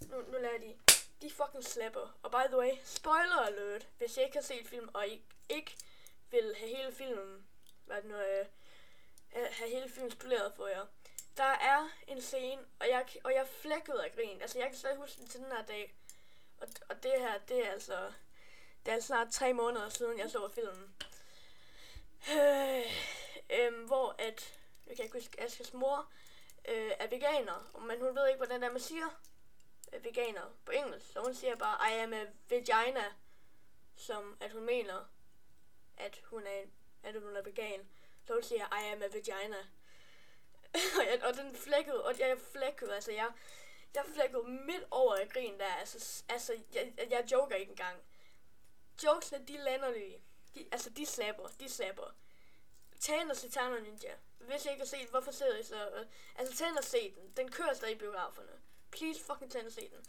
[0.00, 0.78] nu, nu lader de
[1.22, 2.18] de fucking slapper.
[2.22, 5.76] Og by the way, spoiler alert, hvis jeg ikke har set film, og I ikke
[6.30, 7.47] vil have hele filmen,
[7.88, 8.46] hvad det nu, øh,
[9.36, 10.86] øh, have hele filmen spoleret for jer.
[11.36, 14.40] Der er en scene, og jeg, og jeg flækkede af grin.
[14.42, 15.94] Altså, jeg kan stadig huske den til den her dag.
[16.60, 18.12] Og, og det her, det er altså...
[18.86, 20.94] Det er snart tre måneder siden, jeg så filmen.
[22.32, 22.82] Øh,
[23.50, 24.54] øh, hvor at...
[24.86, 26.10] Jeg kan ikke huske, Askers mor
[26.68, 29.20] øh, er veganer, men hun ved ikke, hvordan det er, man siger
[29.92, 31.12] øh, veganer på engelsk.
[31.12, 33.04] Så hun siger bare, I am a vagina,
[33.96, 35.04] som at hun mener,
[35.96, 36.62] at hun er,
[37.02, 37.88] at hun er vegan.
[38.26, 39.58] Så hun siger, I am a vagina.
[40.98, 43.28] og, jeg, og den flækkede, og jeg flækkede, altså jeg,
[43.94, 47.96] jeg flækkede midt over i grin der, altså, altså jeg, jeg joker ikke engang.
[49.04, 50.22] Jokesene, de lander lige.
[50.54, 52.14] De, altså, de slapper, de slapper.
[53.00, 53.48] Tag ind og se
[53.82, 54.14] Ninja.
[54.38, 56.06] Hvis jeg ikke har set, hvorfor ser I så?
[56.34, 57.32] Altså, tag og se den.
[57.36, 58.52] Den kører stadig i biograferne
[58.90, 60.04] please fucking tag og se den.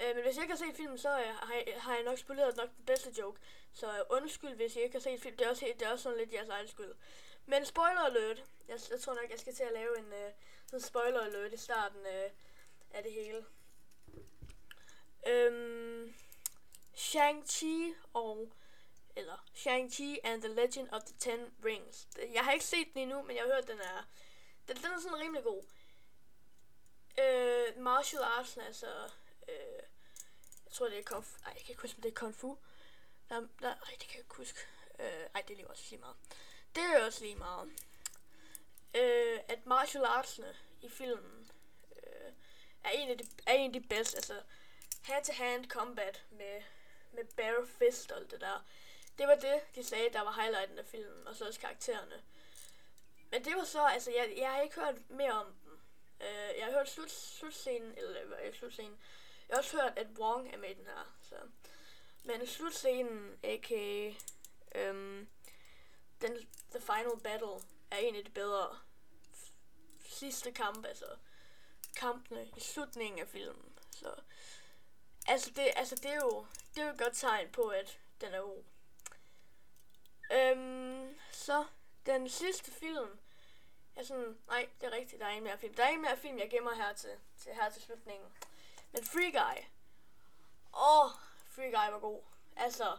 [0.00, 2.18] Øh, men hvis jeg ikke har set filmen, så øh, har, jeg, har jeg nok
[2.18, 3.40] spoleret nok den bedste joke.
[3.72, 5.36] Så øh, undskyld, hvis jeg ikke har set film.
[5.36, 6.94] Det er også, det er også sådan lidt jeres egen skyld.
[7.46, 8.44] Men spoiler alert.
[8.68, 10.32] Jeg, jeg tror nok, jeg skal til at lave en øh,
[10.66, 12.30] sådan spoiler alert i starten øh,
[12.90, 13.44] af det hele.
[15.26, 16.14] Øhm,
[16.94, 18.52] Shang-Chi og
[19.16, 22.08] eller Shang-Chi and the Legend of the Ten Rings.
[22.34, 24.08] Jeg har ikke set den endnu, men jeg har hørt, den er,
[24.68, 25.62] den, den er sådan rimelig god.
[27.20, 28.86] Øh, martial arts, altså...
[29.48, 29.89] Øh,
[30.70, 31.36] jeg tror, det er kung fu.
[31.46, 32.58] Ej, jeg kan ikke huske, om det er kung fu.
[33.28, 34.58] Der, der, ej, det kan jeg ikke huske.
[34.98, 36.16] Øh, ej, det er lige også lige meget.
[36.74, 37.70] Det er også lige meget.
[38.94, 41.50] Øh, at martial artsene i filmen
[41.96, 42.32] øh,
[42.84, 44.16] er, en af de, er en af de bedste.
[44.16, 44.42] Altså,
[45.02, 46.62] hand-to-hand combat med,
[47.12, 48.64] med bare fist og det der.
[49.18, 52.22] Det var det, de sagde, der var highlighten af filmen, og så også karaktererne.
[53.30, 55.54] Men det var så, altså, jeg, jeg har ikke hørt mere om
[56.20, 58.98] Uh, jeg har hørt slut, slutscenen, eller ikke slutscenen.
[59.50, 61.16] Jeg har også hørt, at Wong er med i den her.
[61.22, 61.34] Så.
[62.24, 64.14] Men slutscenen, a.k.a.
[64.74, 65.28] Øhm,
[66.20, 68.78] den, The Final Battle, er en af de bedre
[70.00, 71.16] sidste kampe, altså
[71.96, 73.78] kampene i slutningen af filmen.
[73.90, 74.14] Så
[75.26, 78.34] altså det, altså det er jo det er jo et godt tegn på, at den
[78.34, 78.62] er god.
[80.32, 81.64] Øhm, så
[82.06, 83.18] den sidste film,
[83.96, 85.74] jeg er sådan, nej, det er rigtigt, der er en mere film.
[85.74, 88.28] Der er en mere film, jeg gemmer her til, til her til slutningen.
[88.92, 89.56] Men Free Guy.
[90.74, 91.10] Åh, oh,
[91.46, 92.22] Free Guy var god.
[92.56, 92.98] Altså,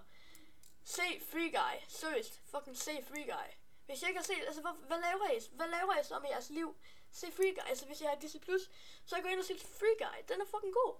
[0.83, 1.01] se
[1.31, 1.75] Free Guy.
[1.87, 3.49] Seriøst, fucking se Free Guy.
[3.85, 5.39] Hvis jeg ikke har set, altså, hvad, hvad laver I?
[5.51, 6.75] Hvad laver I så med jeres liv?
[7.11, 7.69] Se Free Guy.
[7.69, 8.69] Altså, hvis jeg har Disney+, Plus,
[9.05, 10.33] så gå ind og se Free Guy.
[10.33, 10.95] Den er fucking god.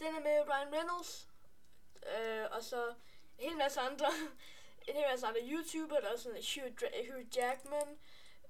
[0.00, 1.28] Den er med Ryan Reynolds.
[2.16, 2.94] Øh, og så
[3.38, 4.06] en hel masse andre,
[4.88, 6.00] en hel masse andre YouTuber.
[6.00, 7.98] Der er sådan Hugh, Hugh Jackman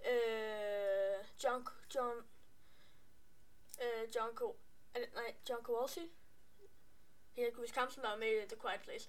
[0.04, 2.16] øh, John, John,
[3.82, 4.56] øh, John, Co,
[4.98, 6.10] øh, nej, John Kowalski,
[7.36, 9.08] jeg kan huske ham, som var med i The Quiet Place,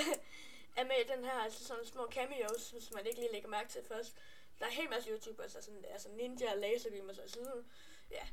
[0.76, 3.68] er med i den her, altså sådan små cameos, som man ikke lige lægger mærke
[3.68, 4.16] til først.
[4.58, 7.64] Der er en hel masse YouTubers, altså, sådan, altså Ninja, Laserbeam og sådan,
[8.10, 8.26] ja,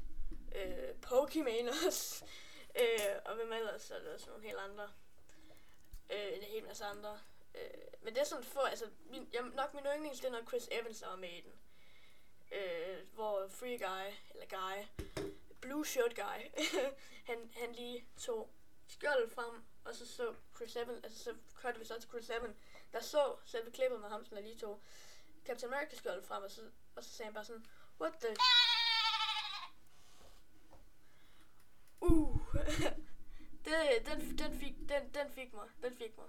[0.56, 2.26] øh, Pokemon også,
[2.76, 4.18] øh, og hvem ellers, så er der?
[4.18, 4.90] Sådan nogle helt andre,
[6.10, 7.20] øh, en hel masse andre.
[7.56, 7.62] Øh,
[8.02, 10.68] men det er sådan få, altså, min, jeg, nok min yndlings, det er når Chris
[10.72, 11.54] Evans, der var med i den.
[12.52, 15.04] Øh, hvor Free Guy, eller Guy,
[15.62, 16.64] Blue Shirt Guy,
[17.30, 18.50] han, han lige tog
[18.88, 22.58] skjoldet frem, og så så Chris Evans, altså så kørte vi så til Chris Evans,
[22.94, 24.82] der så selve klippet med ham, som der lige tog
[25.46, 26.62] Captain America skjoldet frem, og så,
[26.96, 27.66] og så sagde han bare sådan,
[28.02, 28.36] What the...
[32.02, 32.40] Uh.
[33.66, 35.70] det, den, den, fik, den, den fik mig.
[35.84, 36.28] Den fik mig.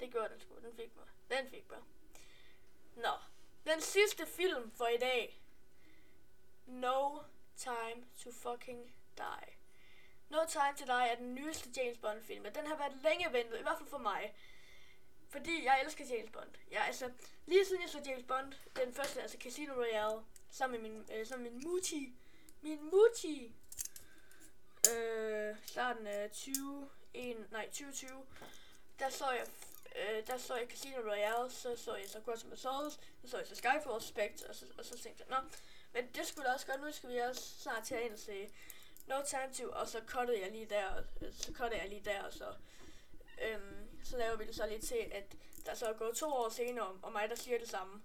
[0.00, 0.54] Det gjorde den sgu.
[0.54, 1.06] Den fik mig.
[1.30, 1.78] Den fik mig.
[2.96, 3.12] Nå.
[3.66, 5.42] Den sidste film for i dag.
[6.66, 7.18] No
[7.58, 9.50] Time to Fucking Die.
[10.30, 13.32] No Time to Die er den nyeste James Bond film, og den har været længe
[13.32, 14.34] ventet, i hvert fald for mig.
[15.28, 16.50] Fordi jeg elsker James Bond.
[16.70, 17.10] Jeg, altså,
[17.46, 21.26] lige siden jeg så James Bond, den første, altså Casino Royale, sammen med min, øh,
[21.26, 22.14] sammen med min Muti,
[22.60, 23.52] min Muti,
[24.92, 28.26] øh, starten af 20, 1, nej, 2020,
[28.98, 29.46] der så jeg,
[29.96, 33.38] øh, der så jeg Casino Royale, så så jeg så Quantum of Souls, så så
[33.38, 35.48] jeg så Skyfall Spectre, og så, og så tænkte jeg, nå,
[35.92, 38.50] men det skulle også godt, nu skal vi også snart til at ind og se
[39.06, 42.04] No Time To, og så cuttede jeg lige der, og, øh, så cuttede jeg lige
[42.04, 42.54] der, og så,
[43.42, 45.24] øhm, så laver vi det så lidt til, at
[45.66, 48.02] der så er gået to år senere, og mig der siger det samme.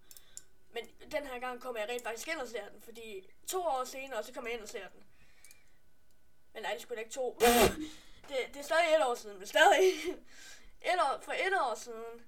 [0.73, 3.83] Men den her gang kommer jeg rent faktisk ind og ser den, fordi to år
[3.83, 5.03] senere, så kommer jeg ind og ser den.
[6.53, 7.39] Men nej, det skulle da ikke to.
[8.29, 9.93] det, det er stadig et år siden, men stadig.
[10.91, 12.25] et år, for et år siden,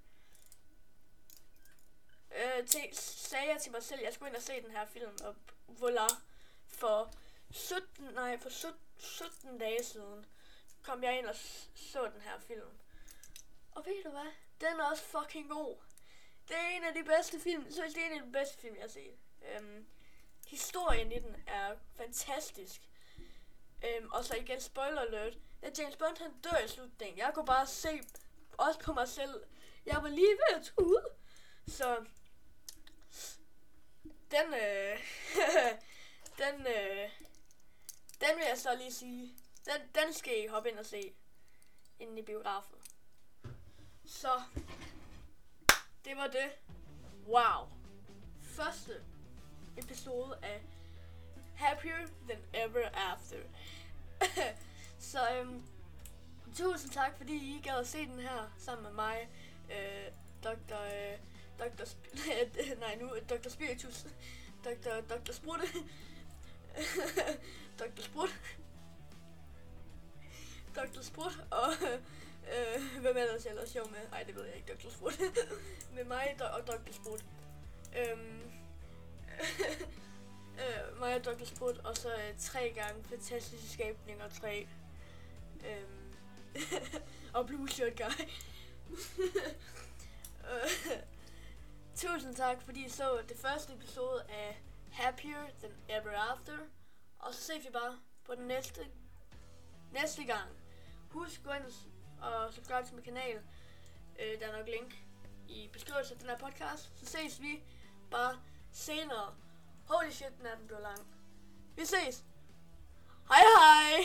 [2.36, 4.86] øh, til, sagde jeg til mig selv, at jeg skulle ind og se den her
[4.86, 5.36] film, og
[5.70, 6.16] voilà,
[6.68, 7.12] for
[7.52, 10.26] 17, nej, for 17, 17 dage siden,
[10.84, 11.36] kom jeg ind og
[11.76, 12.70] så den her film.
[13.72, 14.32] Og ved du hvad?
[14.62, 15.76] Den er også fucking god.
[16.48, 18.76] Det er en af de bedste film, så det er en af de bedste film,
[18.76, 19.18] jeg har set.
[19.42, 19.86] Øhm,
[20.48, 22.82] historien i den er fantastisk.
[23.86, 27.18] Øhm, og så igen, spoiler alert, at James Bond han dør i slutningen.
[27.18, 28.02] Jeg kunne bare se,
[28.58, 29.44] også på mig selv,
[29.86, 31.04] jeg var lige ved at tude.
[31.68, 32.06] Så,
[34.32, 35.00] den, øh,
[36.42, 37.10] den, øh,
[38.22, 39.36] den vil jeg så lige sige,
[39.66, 41.14] den, den skal I hoppe ind og se,
[42.00, 42.78] inden i biografen.
[44.06, 44.42] Så,
[46.06, 46.52] det var det.
[47.28, 47.68] Wow.
[48.42, 49.04] Første
[49.78, 50.62] episode af
[51.56, 53.38] Happier Than Ever After.
[55.12, 55.66] så øhm,
[56.56, 59.30] tusind tak, fordi I gad at se den her sammen med mig,
[59.72, 60.12] øh,
[60.44, 60.82] Dr.
[60.82, 61.20] Øh,
[61.60, 61.84] Dr.
[61.84, 63.50] Sp- nej, nu Dr.
[63.50, 64.06] Spiritus,
[64.66, 65.02] Dr.
[65.10, 65.32] Dr.
[65.32, 65.68] Sprutte,
[67.80, 68.02] Dr.
[68.02, 68.30] Sprut,
[70.76, 71.02] Dr.
[71.02, 71.68] Sprut og
[72.54, 74.00] øh, hvem ellers jeg ellers sjov med?
[74.12, 74.90] Nej, det ved jeg ikke, Dr.
[74.90, 75.20] Sprut.
[75.96, 76.92] med mig og Dr.
[76.92, 77.26] Sprut.
[77.98, 78.42] Øhm,
[80.60, 81.46] øh, mig og Dr.
[81.46, 84.68] Sprut, og så øh, tre gange fantastiske skabninger, tre.
[85.66, 86.14] Øhm,
[87.34, 88.24] og Blue Shirt Guy.
[90.52, 90.98] Øh,
[91.96, 96.58] Tusind tak, fordi I så det første episode af Happier Than Ever After.
[97.20, 98.88] Og så ses vi bare på den næste,
[99.92, 100.50] næste gang.
[101.12, 101.66] Husk at gå ind
[102.22, 103.42] og subscribe til min kanal.
[104.20, 104.96] Øh, der er nok link
[105.48, 107.00] i beskrivelsen af den her podcast.
[107.00, 107.64] Så ses vi
[108.12, 108.40] bare
[108.72, 109.36] senere.
[109.88, 111.08] Holy shit, den er den blevet lang.
[111.76, 112.24] Vi ses.
[113.28, 114.04] Hej hej.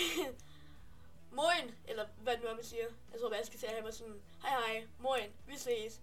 [1.31, 2.87] Moin, eller hvad nu er man siger.
[3.13, 6.01] Jeg tror, hvad jeg skal sige her med sådan, hej hej, moin, vi ses.